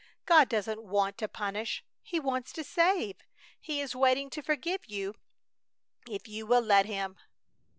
[0.25, 1.83] "God doesn't want to punish.
[2.01, 3.17] He wants to save.
[3.59, 5.13] He is waiting to forgive you
[6.09, 7.17] if you will let Him!"